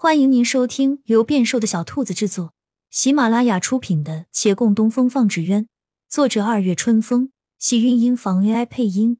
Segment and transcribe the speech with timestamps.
[0.00, 2.54] 欢迎您收听由变瘦的小兔子制作、
[2.88, 5.64] 喜马拉雅出品的《且共东风放纸鸢》，
[6.08, 9.18] 作者二月春风，喜韵音房 AI 配音。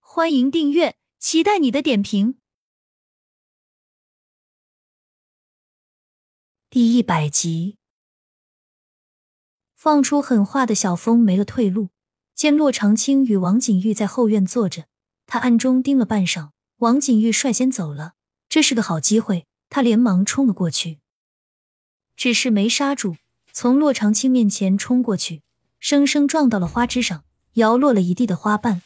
[0.00, 2.36] 欢迎订阅，期待你的点评。
[6.68, 7.78] 第一百集，
[9.74, 11.88] 放出狠话的小峰没了退路，
[12.34, 14.84] 见骆长青与王景玉在后院坐着，
[15.24, 16.50] 他暗中盯了半晌。
[16.80, 18.12] 王景玉率先走了，
[18.50, 19.46] 这是个好机会。
[19.74, 21.00] 他连忙冲了过去，
[22.14, 23.16] 只是没刹住，
[23.52, 25.42] 从洛长青面前冲过去，
[25.80, 28.82] 生生撞到了花枝上，摇落了一地的花瓣。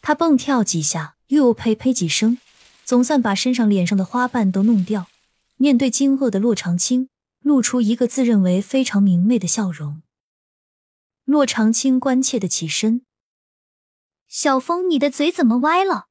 [0.00, 2.38] 他蹦跳几下，又呸呸几声，
[2.84, 5.08] 总算把身上、脸上的花瓣都弄掉。
[5.56, 7.08] 面对惊愕的洛长青，
[7.40, 10.02] 露出一个自认为非常明媚的笑容。
[11.24, 13.04] 洛长青关切的起身
[14.28, 16.06] ：“小风，你的嘴怎么歪了？”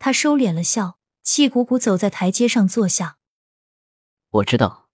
[0.00, 1.01] 他收敛了笑。
[1.22, 3.18] 气鼓鼓走在台阶上坐下。
[4.30, 4.88] 我知道，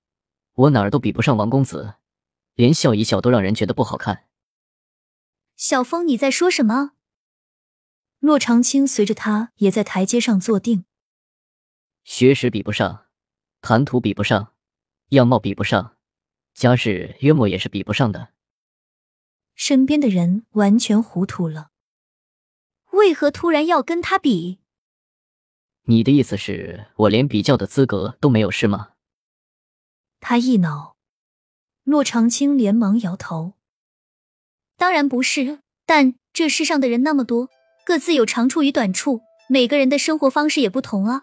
[0.54, 1.94] 我哪儿都比不上王公子，
[2.54, 4.26] 连笑一笑都让人觉得不好看。
[5.56, 6.92] 小风，你在说什么？
[8.18, 10.84] 骆长青随着他也在台阶上坐定。
[12.04, 13.06] 学识比不上，
[13.60, 14.54] 谈吐比不上，
[15.10, 15.96] 样貌比不上，
[16.54, 18.34] 家世约莫也是比不上的。
[19.54, 21.70] 身边的人完全糊涂了。
[22.92, 24.60] 为何突然要跟他比？
[25.90, 28.90] 你的意思是我连比较的资格都没有是吗？
[30.20, 30.96] 他一恼，
[31.82, 33.54] 骆长青连忙摇头
[34.76, 37.48] ：“当然不是，但这世上的人那么多，
[37.86, 41.22] 各自有长处与短处，每个人的生活方式也不同啊。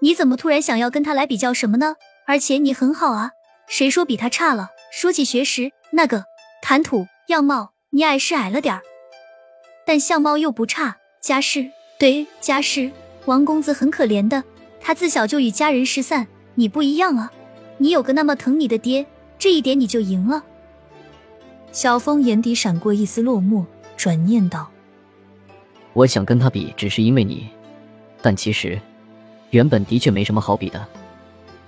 [0.00, 1.96] 你怎么突然想要跟他来比较什么呢？
[2.28, 3.32] 而且你很好啊，
[3.66, 4.68] 谁说比他差了？
[4.92, 6.26] 说起学识，那个
[6.62, 8.82] 谈吐、样貌，你矮是矮了点儿，
[9.84, 10.98] 但相貌又不差。
[11.20, 12.92] 家世，对家世。”
[13.26, 14.44] 王公子很可怜的，
[14.80, 16.26] 他自小就与家人失散。
[16.56, 17.32] 你不一样啊，
[17.78, 19.04] 你有个那么疼你的爹，
[19.38, 20.44] 这一点你就赢了。
[21.72, 23.64] 小峰眼底闪过一丝落寞，
[23.96, 24.70] 转念道
[25.94, 27.48] ：“我想跟他比，只是因为你。
[28.22, 28.78] 但其实，
[29.50, 30.86] 原本的确没什么好比的。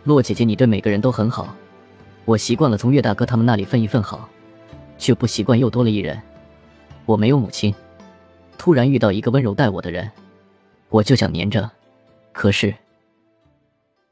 [0.04, 1.56] 洛姐姐，你对每个人都很好，
[2.24, 4.28] 我习惯了从岳大哥他们那里分一份好，
[4.98, 6.20] 却不习惯又多了一人。
[7.06, 7.74] 我没有母亲，
[8.56, 10.08] 突然遇到一个温柔待我的人。”
[10.88, 11.76] 我就想粘着，
[12.32, 12.76] 可是，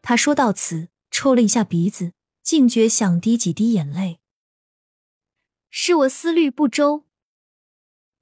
[0.03, 2.13] 他说到此，抽了一下鼻子，
[2.43, 4.21] 竟觉想滴几滴眼泪。
[5.71, 7.05] 是我思虑不周。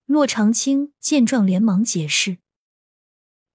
[0.07, 2.39] 骆长青见状，连忙解释：“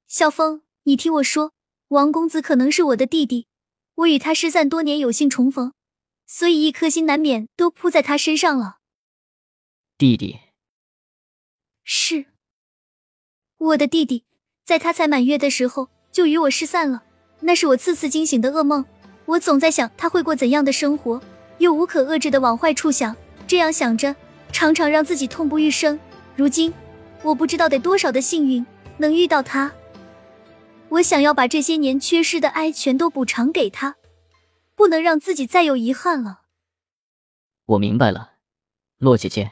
[0.07, 1.53] 萧峰，你听我说，
[1.90, 3.47] 王公子可能是我的弟弟，
[3.96, 5.74] 我与他失散多年，有幸重逢，
[6.25, 8.80] 所以一颗心难免都扑在他身上了。”
[9.97, 10.40] 弟弟，
[11.84, 12.28] 是
[13.57, 14.27] 我的弟弟。
[14.68, 17.02] 在他才满月的时候，就与我失散了。
[17.40, 18.84] 那是我次次惊醒的噩梦。
[19.24, 21.22] 我总在想他会过怎样的生活，
[21.60, 23.16] 又无可遏制的往坏处想。
[23.48, 24.14] 这样想着，
[24.52, 25.98] 常常让自己痛不欲生。
[26.36, 26.74] 如今，
[27.24, 28.66] 我不知道得多少的幸运
[28.98, 29.72] 能遇到他。
[30.90, 33.96] 我想要把这些年缺失的爱全都补偿给他，
[34.76, 36.42] 不能让自己再有遗憾了。
[37.68, 38.32] 我明白了，
[38.98, 39.50] 洛姐姐。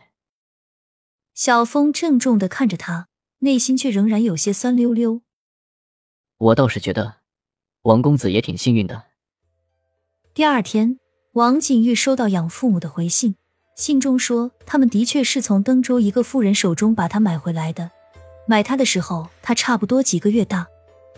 [1.33, 3.07] 小风郑重的看着他。
[3.45, 5.21] 内心却仍然有些酸溜溜。
[6.39, 7.17] 我倒是觉得，
[7.83, 9.03] 王公子也挺幸运的。
[10.33, 10.97] 第二天，
[11.33, 13.35] 王景玉收到养父母的回信，
[13.77, 17.91] 信中说他们的确是从登州一个妇人手中把他买回来的。
[18.47, 20.65] 买他的时候，他差不多几个月大。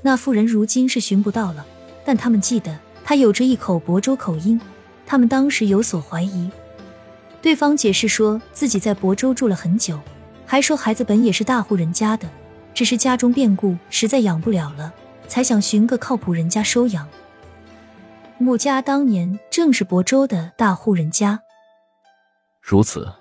[0.02, 1.66] 那妇人如今是寻不到了，
[2.04, 4.60] 但他们记得他有着一口亳州口音。
[5.06, 6.52] 他们当时有所怀疑，
[7.42, 9.98] 对方解释说自己在亳州住了很久。
[10.48, 12.28] 还说孩子本也是大户人家的，
[12.74, 14.94] 只是家中变故，实在养不了了，
[15.28, 17.08] 才想寻个靠谱人家收养。
[18.38, 21.42] 穆家当年正是亳州的大户人家，
[22.62, 23.12] 如此，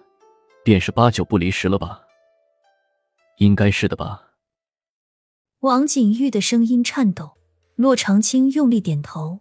[0.62, 2.00] 便是八九不离十了吧？
[3.38, 4.22] 应该是的吧？
[5.60, 7.32] 王景玉的声音颤抖，
[7.74, 9.40] 骆长青用力点头，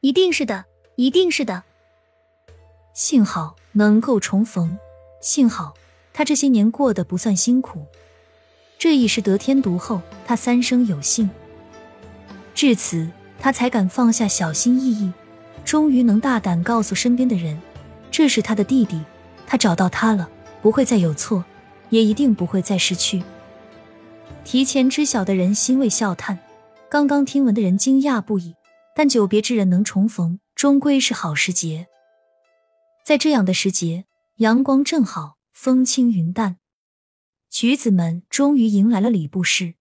[0.00, 0.64] 一定是的，
[0.96, 1.62] 一定是的。
[2.92, 4.76] 幸好能够重逢，
[5.20, 5.72] 幸好。
[6.16, 7.84] 他这些年过得不算辛苦，
[8.78, 11.28] 这已是得天独厚，他三生有幸。
[12.54, 15.12] 至此，他才敢放下小心翼翼，
[15.62, 17.60] 终于能大胆告诉身边的人，
[18.10, 18.98] 这是他的弟弟，
[19.46, 20.26] 他找到他了，
[20.62, 21.44] 不会再有错，
[21.90, 23.22] 也一定不会再失去。
[24.42, 26.38] 提前知晓的人欣慰笑叹，
[26.88, 28.54] 刚刚听闻的人惊讶不已。
[28.94, 31.88] 但久别之人能重逢，终归是好时节。
[33.04, 35.35] 在这样的时节，阳光正好。
[35.58, 36.58] 风轻云淡，
[37.48, 39.72] 橘子们终于迎来了礼部试。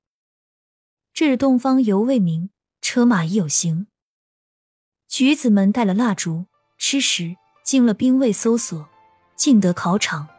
[1.14, 2.50] 这日东方犹未明，
[2.82, 3.88] 车马已有行。
[5.10, 6.46] 举子们带了蜡烛、
[6.78, 7.36] 吃食，
[7.66, 8.88] 经了兵卫搜索，
[9.36, 10.30] 进得考场。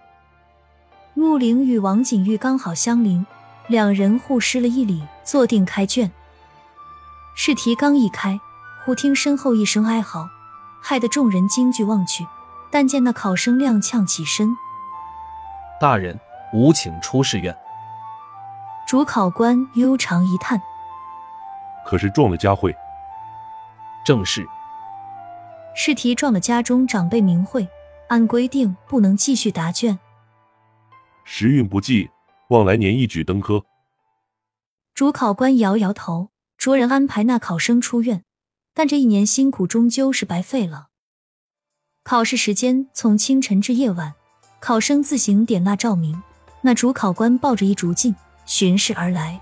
[1.13, 3.25] 陆凌与王景玉刚好相邻，
[3.69, 6.11] 两人互施了一礼，坐定开卷。
[7.37, 8.41] 试题刚一开，
[8.85, 10.31] 忽听身后一声哀嚎，
[10.81, 12.27] 害得众人惊惧望去。
[12.71, 14.57] 但见那考生踉跄起身，
[15.79, 16.19] 大人，
[16.55, 17.55] 吾请出试院。
[18.87, 20.61] 主考官悠长一叹
[21.85, 22.75] ：“可是撞了佳慧。”
[24.05, 24.47] 正是。
[25.75, 27.69] 试题撞了家中长辈名讳，
[28.09, 29.99] 按规定不能继续答卷。
[31.25, 32.09] 时运不济，
[32.49, 33.63] 望来年一举登科。
[34.95, 38.25] 主考官摇摇头，着人安排那考生出院，
[38.73, 40.87] 但这一年辛苦终究是白费了。
[42.03, 44.15] 考试时间从清晨至夜晚，
[44.67, 46.21] 考生自行点蜡照明。
[46.61, 48.13] 那主考官抱着一竹镜
[48.47, 49.41] 巡视而来。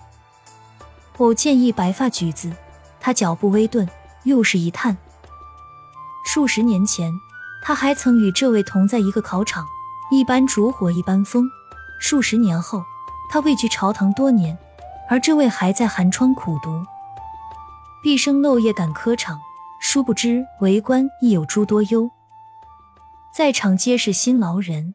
[1.17, 2.53] 偶见一白发举子，
[3.01, 3.89] 他脚步微顿，
[4.25, 4.95] 又是一叹。
[6.27, 7.11] 数十年前，
[7.63, 9.67] 他还曾与这位同在一个考场，
[10.11, 11.49] 一般烛火一般风。
[11.99, 12.85] 数十年后，
[13.31, 14.59] 他位居朝堂多年，
[15.09, 16.85] 而这位还在寒窗苦读，
[18.03, 19.41] 毕生漏夜赶科场。
[19.81, 22.11] 殊不知为官亦有诸多忧。
[23.35, 24.95] 在场皆是辛劳人。